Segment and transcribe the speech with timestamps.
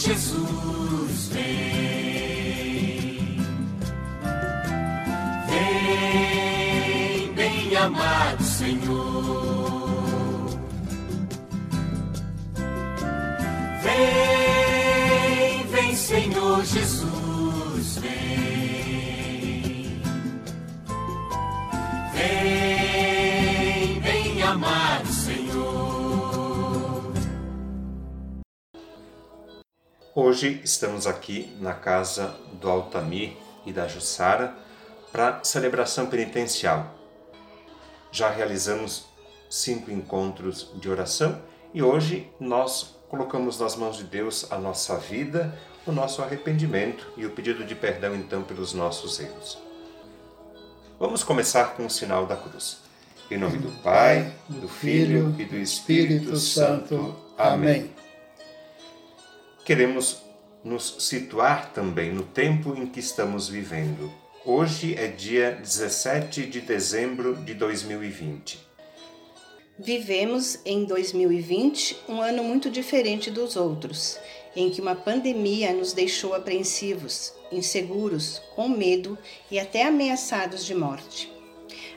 [0.00, 2.24] Jesus vem,
[5.48, 9.88] vem, bem amado Senhor,
[13.82, 14.17] vem, vem
[16.58, 20.00] Senhor Jesus vem,
[22.12, 25.08] vem, bem amado
[30.14, 34.52] Hoje estamos aqui na casa do Altamir e da Jussara
[35.12, 36.92] para celebração penitencial.
[38.10, 39.06] Já realizamos
[39.48, 41.40] cinco encontros de oração
[41.72, 47.24] e hoje nós colocamos nas mãos de Deus a nossa vida, o nosso arrependimento e
[47.24, 49.58] o pedido de perdão então pelos nossos erros.
[50.98, 52.78] Vamos começar com o sinal da cruz.
[53.30, 57.14] Em nome do Pai, do Filho e do Espírito Santo.
[57.36, 57.98] Amém
[59.68, 60.22] queremos
[60.64, 64.10] nos situar também no tempo em que estamos vivendo.
[64.42, 68.66] Hoje é dia 17 de dezembro de 2020.
[69.78, 74.18] Vivemos em 2020 um ano muito diferente dos outros,
[74.56, 79.16] em que uma pandemia nos deixou apreensivos, inseguros, com medo
[79.50, 81.32] e até ameaçados de morte.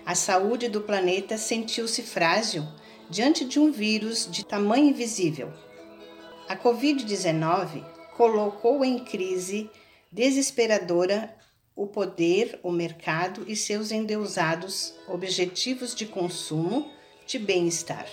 [0.06, 2.68] A saúde do planeta sentiu-se frágil
[3.09, 5.52] diante de um vírus de tamanho invisível
[6.52, 7.82] a Covid-19
[8.18, 9.70] colocou em crise
[10.12, 11.34] desesperadora
[11.74, 16.92] o poder, o mercado e seus endeusados objetivos de consumo,
[17.32, 18.06] de bem-estar.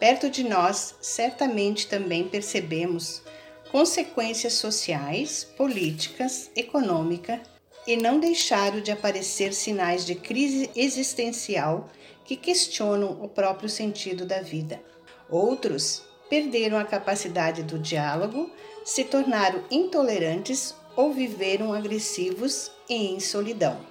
[0.00, 3.22] Perto de nós, certamente também percebemos
[3.70, 7.40] consequências sociais, políticas, econômica
[7.86, 11.88] e não deixaram de aparecer sinais de crise existencial
[12.24, 14.82] que questionam o próprio sentido da vida.
[15.28, 18.50] Outros perderam a capacidade do diálogo,
[18.84, 23.89] se tornaram intolerantes ou viveram agressivos e em solidão.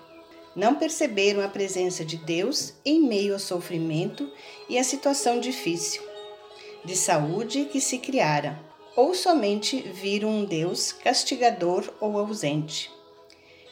[0.59, 4.29] Não perceberam a presença de Deus em meio ao sofrimento
[4.67, 6.01] e à situação difícil
[6.83, 8.59] de saúde que se criara,
[8.93, 12.91] ou somente viram um Deus castigador ou ausente.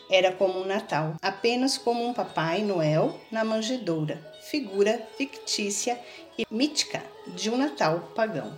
[0.09, 5.99] Era como um Natal, apenas como um Papai Noel na manjedoura, figura fictícia
[6.37, 7.03] e mítica
[7.35, 8.53] de um Natal pagão.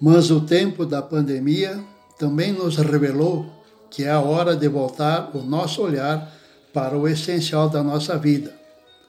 [0.00, 1.84] Mas o tempo da pandemia
[2.16, 3.46] também nos revelou
[3.90, 6.37] que é a hora de voltar o nosso olhar
[6.78, 8.54] para o essencial da nossa vida,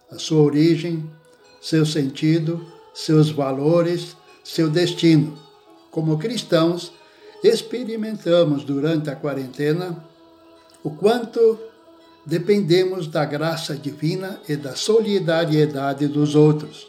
[0.10, 1.08] a sua origem,
[1.62, 2.66] seu sentido,
[2.96, 5.38] seus valores, seu destino.
[5.92, 6.92] Como cristãos,
[7.44, 10.04] experimentamos durante a quarentena
[10.84, 11.60] o quanto
[12.26, 16.88] dependemos da graça divina e da solidariedade dos outros.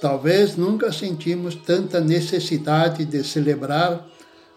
[0.00, 4.02] Talvez nunca sentimos tanta necessidade de celebrar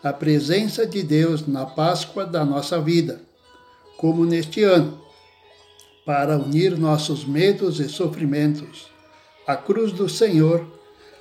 [0.01, 3.19] a presença de Deus na Páscoa da nossa vida,
[3.97, 5.05] como neste ano,
[6.07, 8.87] para unir nossos medos e sofrimentos
[9.45, 10.65] à cruz do Senhor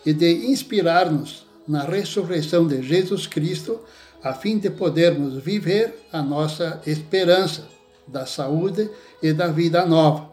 [0.07, 3.81] e de inspirar-nos na ressurreição de Jesus Cristo
[4.23, 7.67] a fim de podermos viver a nossa esperança
[8.07, 8.89] da saúde
[9.21, 10.31] e da vida nova,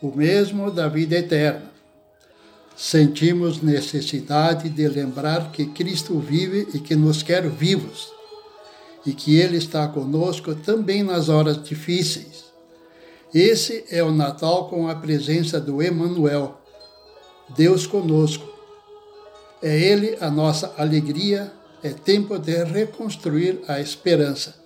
[0.00, 1.70] o mesmo da vida eterna.
[2.74, 8.08] Sentimos necessidade de lembrar que Cristo vive e que nos quer vivos,
[9.04, 12.47] e que Ele está conosco também nas horas difíceis.
[13.34, 16.58] Esse é o Natal com a presença do Emanuel,
[17.50, 18.48] Deus conosco.
[19.62, 21.52] É Ele a nossa alegria
[21.82, 24.56] é tempo de reconstruir a esperança.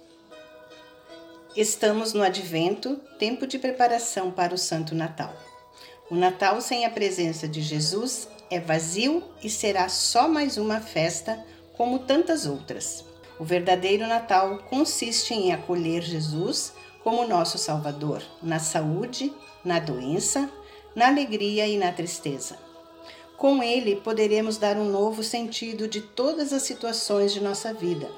[1.57, 5.35] Estamos no advento, tempo de preparação para o Santo Natal.
[6.09, 11.45] O Natal sem a presença de Jesus é vazio e será só mais uma festa
[11.77, 13.05] como tantas outras.
[13.41, 19.33] O verdadeiro Natal consiste em acolher Jesus como nosso Salvador, na saúde,
[19.65, 20.51] na doença,
[20.95, 22.59] na alegria e na tristeza.
[23.37, 28.09] Com ele, poderemos dar um novo sentido de todas as situações de nossa vida.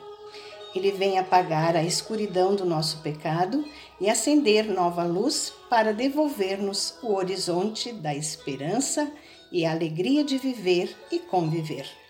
[0.75, 3.65] Ele vem apagar a escuridão do nosso pecado
[4.01, 9.11] e acender nova luz para devolver-nos o horizonte da esperança
[9.53, 12.04] e a alegria de viver e conviver.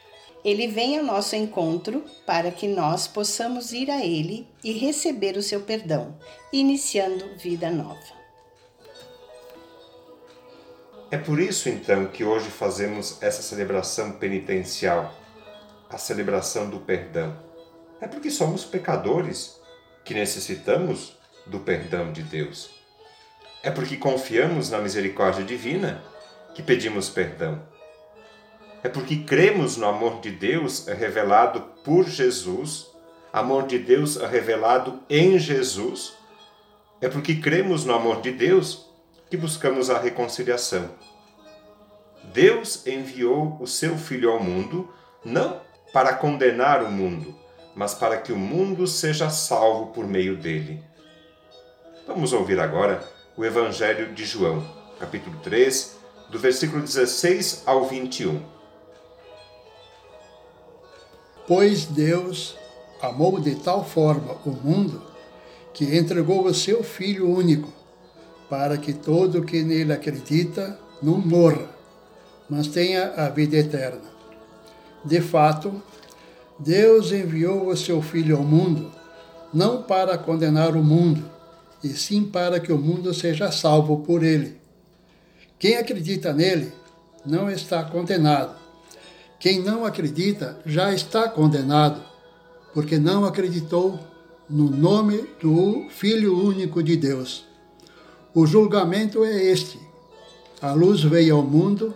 [0.45, 5.43] Ele vem ao nosso encontro para que nós possamos ir a Ele e receber o
[5.43, 6.19] seu perdão,
[6.53, 8.25] iniciando vida nova.
[11.11, 15.15] É por isso então que hoje fazemos essa celebração penitencial,
[15.89, 17.39] a celebração do perdão?
[18.01, 19.61] É porque somos pecadores
[20.05, 22.71] que necessitamos do perdão de Deus.
[23.63, 26.03] É porque confiamos na misericórdia divina
[26.55, 27.63] que pedimos perdão.
[28.85, 32.87] É porque cremos no amor de Deus revelado por Jesus,
[33.33, 36.13] amor de Deus revelado em Jesus.
[37.01, 38.85] É porque cremos no amor de Deus
[39.31, 40.91] que buscamos a reconciliação.
[42.25, 44.93] Deus enviou o seu Filho ao mundo
[45.25, 47.35] não para condenar o mundo,
[47.75, 50.85] mas para que o mundo seja salvo por meio dele.
[52.07, 53.03] Vamos ouvir agora
[53.35, 54.63] o Evangelho de João,
[55.01, 55.97] capítulo 3,
[56.29, 58.54] do versículo 16 ao 21.
[61.47, 62.57] Pois Deus
[63.03, 65.03] amou de tal forma o mundo
[65.75, 67.71] que entregou o seu Filho único,
[68.49, 71.69] para que todo que nele acredita não morra,
[72.49, 74.01] mas tenha a vida eterna.
[75.05, 75.83] De fato,
[76.59, 78.91] Deus enviou o seu Filho ao mundo,
[79.53, 81.31] não para condenar o mundo,
[81.83, 84.59] e sim para que o mundo seja salvo por ele.
[85.59, 86.73] Quem acredita nele
[87.27, 88.64] não está condenado.
[89.45, 92.03] Quem não acredita já está condenado,
[92.73, 94.01] porque não acreditou
[94.49, 97.45] no nome do Filho único de Deus.
[98.35, 99.79] O julgamento é este:
[100.63, 101.93] a luz veio ao mundo,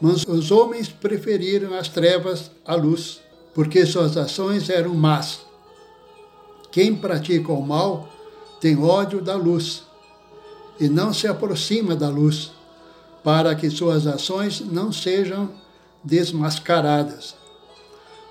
[0.00, 3.20] mas os homens preferiram as trevas à luz,
[3.52, 5.40] porque suas ações eram más.
[6.70, 8.08] Quem pratica o mal
[8.60, 9.82] tem ódio da luz
[10.78, 12.52] e não se aproxima da luz,
[13.24, 15.61] para que suas ações não sejam
[16.02, 17.36] desmascaradas.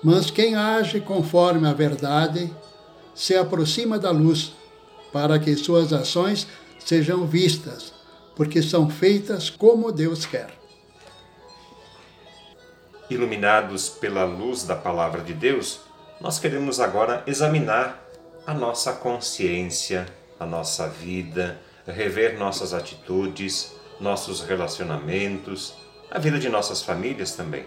[0.02, 2.52] Mas quem age conforme a verdade
[3.14, 4.52] se aproxima da luz,
[5.12, 6.46] para que suas ações
[6.78, 7.92] sejam vistas,
[8.34, 10.62] porque são feitas como Deus quer
[13.12, 15.80] iluminados pela luz da palavra de Deus,
[16.20, 18.02] nós queremos agora examinar
[18.46, 20.06] a nossa consciência,
[20.38, 25.74] a nossa vida, rever nossas atitudes, nossos relacionamentos,
[26.12, 27.64] a vida de nossas famílias também.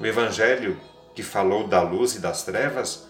[0.00, 0.80] O Evangelho,
[1.14, 3.06] que falou da luz e das trevas,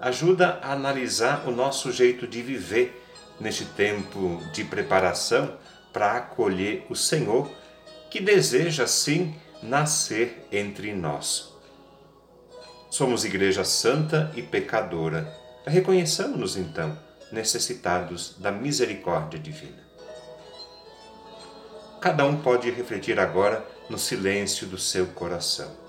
[0.00, 3.00] ajuda a analisar o nosso jeito de viver
[3.38, 5.56] neste tempo de preparação
[5.92, 7.48] para acolher o Senhor,
[8.10, 11.54] que deseja sim nascer entre nós.
[12.90, 15.32] Somos Igreja Santa e pecadora.
[15.64, 16.98] Reconheçamos-nos, então,
[17.30, 19.84] necessitados da misericórdia divina.
[22.00, 25.84] Cada um pode refletir agora no silêncio do seu coração.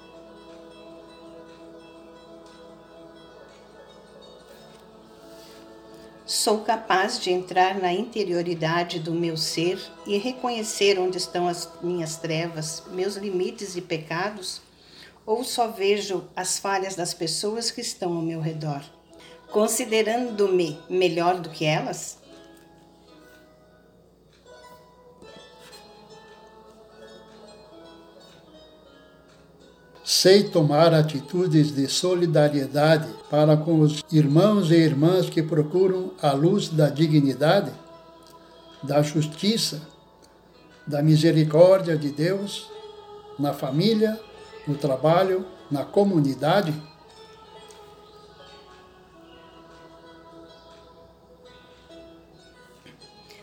[6.26, 12.18] Sou capaz de entrar na interioridade do meu ser e reconhecer onde estão as minhas
[12.18, 14.62] trevas, meus limites e pecados?
[15.26, 18.84] Ou só vejo as falhas das pessoas que estão ao meu redor,
[19.52, 22.18] considerando-me melhor do que elas?
[30.22, 36.70] Sei tomar atitudes de solidariedade para com os irmãos e irmãs que procuram a luz
[36.70, 37.70] da dignidade,
[38.82, 39.82] da justiça,
[40.88, 42.72] da misericórdia de Deus
[43.38, 44.18] na família,
[44.66, 46.74] no trabalho, na comunidade?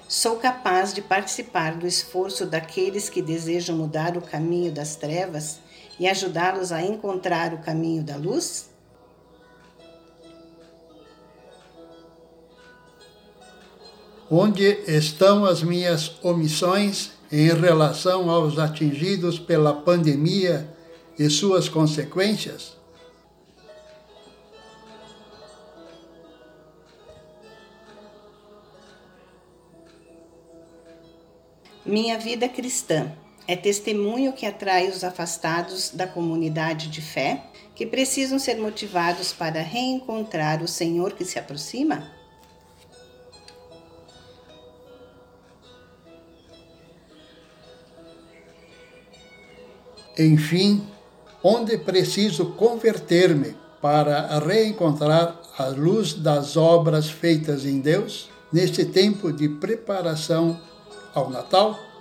[0.09, 5.61] Sou capaz de participar do esforço daqueles que desejam mudar o caminho das trevas
[6.02, 8.68] e ajudá-los a encontrar o caminho da luz?
[14.28, 20.68] Onde estão as minhas omissões em relação aos atingidos pela pandemia
[21.16, 22.76] e suas consequências?
[31.87, 33.12] Minha vida cristã
[33.46, 37.44] é testemunho que atrai os afastados da comunidade de fé,
[37.75, 42.12] que precisam ser motivados para reencontrar o Senhor que se aproxima?
[50.18, 50.87] Enfim,
[51.42, 59.49] onde preciso converter-me para reencontrar a luz das obras feitas em Deus, neste tempo de
[59.49, 60.61] preparação
[61.14, 61.91] ao Natal?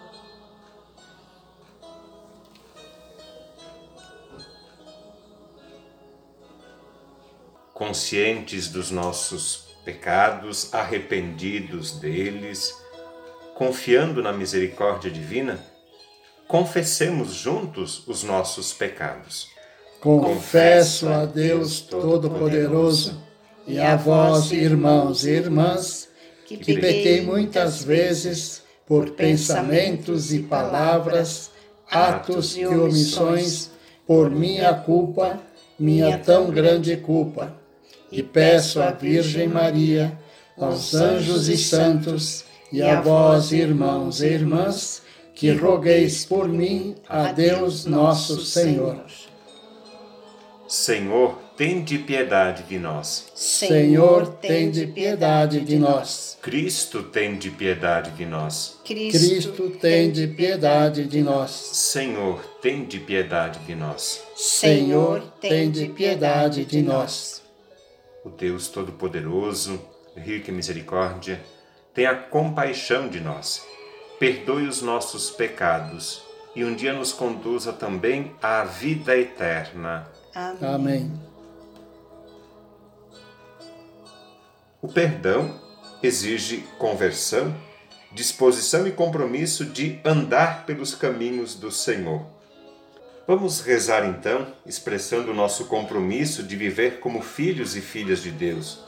[7.91, 12.73] Conscientes dos nossos pecados, arrependidos deles,
[13.53, 15.59] confiando na misericórdia divina,
[16.47, 19.49] confessemos juntos os nossos pecados.
[19.99, 23.21] Confesso a Deus Todo-Poderoso
[23.67, 26.07] e a vós, irmãos e irmãs,
[26.45, 31.51] que pequei muitas vezes por pensamentos e palavras,
[31.89, 33.69] atos e omissões,
[34.07, 35.41] por minha culpa,
[35.77, 37.59] minha tão grande culpa.
[38.11, 40.17] E peço à Virgem Maria,
[40.57, 45.01] aos anjos e santos, e a vós, irmãos e irmãs,
[45.33, 49.03] que rogueis por mim a Deus nosso Senhor.
[50.67, 53.25] Senhor, tende piedade de nós.
[53.35, 56.37] Senhor, tende piedade de nós.
[56.41, 58.77] Cristo, tende piedade de nós.
[58.85, 61.51] Cristo, tende piedade de nós.
[61.51, 64.23] Senhor, tende piedade de nós.
[64.35, 67.40] Senhor, tende piedade de nós.
[68.23, 69.81] O Deus Todo-Poderoso,
[70.15, 71.43] rico em misericórdia,
[71.93, 73.65] tenha compaixão de nós.
[74.19, 76.23] Perdoe os nossos pecados
[76.55, 80.07] e um dia nos conduza também à vida eterna.
[80.35, 80.73] Amém.
[80.73, 81.31] Amém.
[84.81, 85.59] O perdão
[86.01, 87.55] exige conversão,
[88.11, 92.25] disposição e compromisso de andar pelos caminhos do Senhor.
[93.27, 98.79] Vamos rezar então, expressando o nosso compromisso de viver como filhos e filhas de Deus,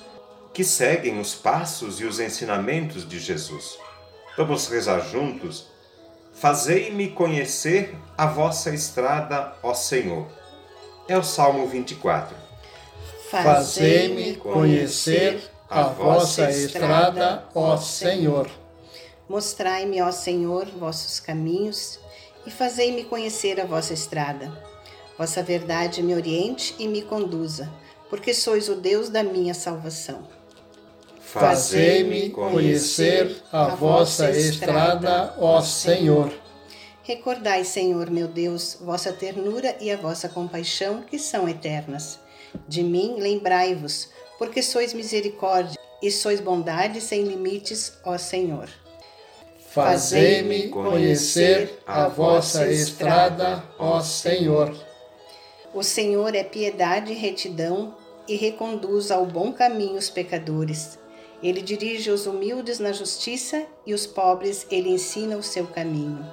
[0.52, 3.78] que seguem os passos e os ensinamentos de Jesus.
[4.36, 5.68] Vamos rezar juntos.
[6.34, 10.28] Fazei-me conhecer a vossa estrada, ó Senhor.
[11.08, 12.36] É o Salmo 24.
[13.30, 18.50] Fazei-me conhecer a vossa estrada, ó Senhor.
[19.30, 22.00] Mostrai-me, ó Senhor, vossos caminhos
[22.46, 24.52] e fazei-me conhecer a vossa estrada.
[25.18, 27.72] Vossa verdade me oriente e me conduza,
[28.10, 30.28] porque sois o Deus da minha salvação.
[31.20, 36.32] Fazei-me conhecer a vossa estrada, ó Senhor.
[37.04, 42.20] Recordai, Senhor meu Deus, vossa ternura e a vossa compaixão, que são eternas.
[42.68, 48.70] De mim lembrai-vos, porque sois misericórdia e sois bondade sem limites, ó Senhor.
[49.74, 54.72] Fazei-me conhecer a vossa estrada, ó Senhor.
[55.74, 57.96] O Senhor é piedade e retidão
[58.27, 61.00] e reconduz ao bom caminho os pecadores.
[61.42, 66.24] Ele dirige os humildes na justiça e os pobres ele ensina o seu caminho.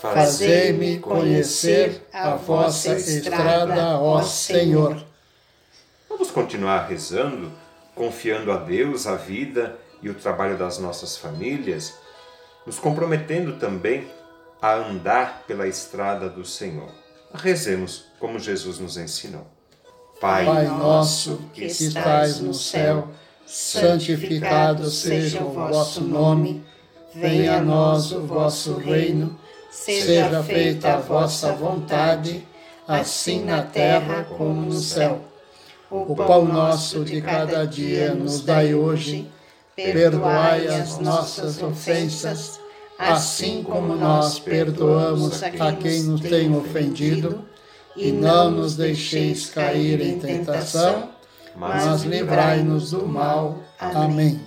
[0.00, 5.04] Fazei-me conhecer a vossa estrada, ó Senhor.
[6.08, 7.50] Vamos continuar rezando,
[7.96, 11.94] confiando a Deus a vida e o trabalho das nossas famílias,
[12.70, 14.06] nos comprometendo também
[14.62, 16.88] a andar pela estrada do Senhor.
[17.34, 19.44] Rezemos como Jesus nos ensinou.
[20.20, 23.08] Pai, Pai nosso que estais no céu,
[23.44, 26.64] santificado seja o vosso nome.
[27.12, 29.36] Venha a nós o vosso reino.
[29.68, 32.46] Seja feita a vossa vontade,
[32.86, 35.24] assim na terra como no céu.
[35.90, 39.28] O pão nosso de cada dia nos dai hoje.
[39.74, 42.59] Perdoai as nossas ofensas,
[43.00, 47.44] assim como nós perdoamos a quem nos tem ofendido.
[47.96, 51.10] E não nos deixeis cair em tentação,
[51.56, 53.58] mas livrai-nos do mal.
[53.78, 54.40] Amém.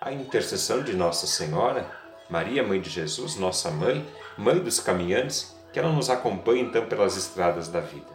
[0.00, 1.86] a intercessão de Nossa Senhora,
[2.30, 4.06] Maria, Mãe de Jesus, nossa mãe,
[4.38, 8.06] mãe dos caminhantes, que ela nos acompanhe então pelas estradas da vida.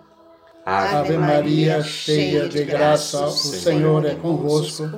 [0.65, 4.89] Ave Maria, cheia de graça, o Senhor é convosco.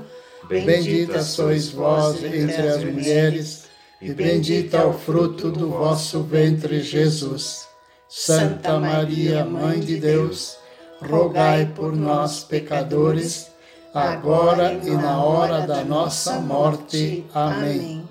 [0.48, 3.67] Bendita sois vós entre as mulheres,
[4.02, 7.68] e bendito é o fruto do vosso ventre, Jesus.
[8.08, 10.58] Santa Maria, Mãe de Deus,
[11.02, 13.52] rogai por nós, pecadores,
[13.94, 17.26] agora e na hora da nossa morte.
[17.34, 18.08] Amém.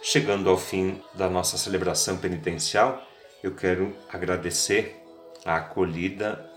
[0.00, 3.02] Chegando ao fim da nossa celebração penitencial,
[3.42, 5.02] eu quero agradecer
[5.44, 6.48] a acolhida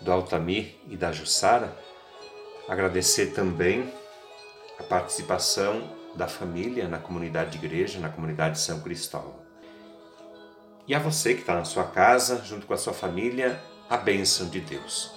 [0.00, 1.74] do Altamir e da Jussara,
[2.68, 3.92] agradecer também
[4.78, 9.34] a participação da família na comunidade de igreja, na comunidade de São Cristóvão.
[10.88, 14.48] E a você que está na sua casa, junto com a sua família, a bênção
[14.48, 15.12] de Deus.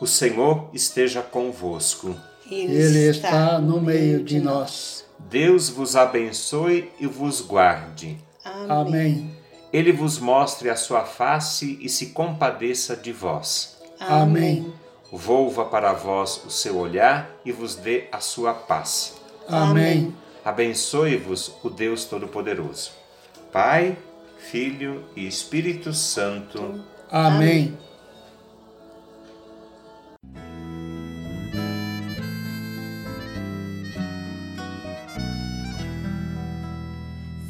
[0.00, 2.14] O Senhor esteja convosco.
[2.50, 5.04] Ele está no meio de nós.
[5.18, 8.16] Deus vos abençoe e vos guarde.
[8.68, 9.36] Amém.
[9.72, 13.78] Ele vos mostre a sua face e se compadeça de vós.
[13.98, 14.72] Amém.
[15.10, 19.17] Volva para vós o seu olhar e vos dê a sua paz.
[19.48, 20.14] Amém.
[20.44, 22.92] Abençoe-vos o Deus Todo-Poderoso,
[23.52, 23.96] Pai,
[24.50, 26.84] Filho e Espírito Santo.
[27.10, 27.76] Amém.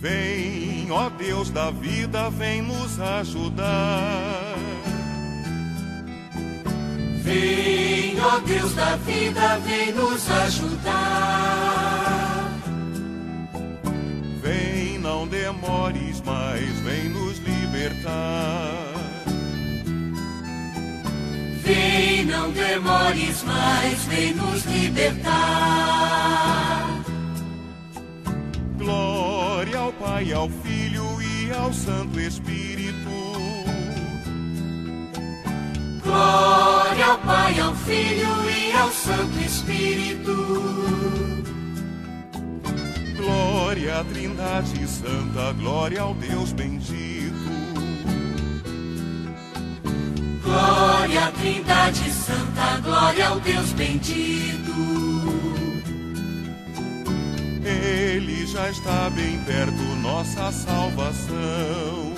[0.00, 4.54] Vem, ó Deus da vida, vem nos ajudar.
[7.22, 11.68] Vem ó Deus da vida, vem nos ajudar.
[14.42, 18.88] Vem, não demores mais, vem nos libertar.
[21.62, 25.38] Vem, não demores mais, vem nos libertar.
[28.78, 33.37] Glória ao Pai, ao Filho e ao Santo Espírito.
[36.08, 40.34] Glória ao Pai, ao Filho e ao Santo Espírito.
[43.18, 47.36] Glória à Trindade Santa, glória ao Deus bendito.
[50.42, 54.72] Glória à Trindade Santa, glória ao Deus bendito.
[57.62, 62.17] Ele já está bem perto, nossa salvação.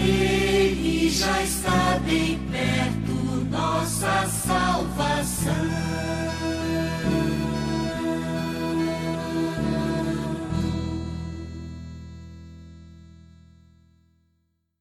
[0.00, 6.07] Ele já está bem perto, nossa salvação.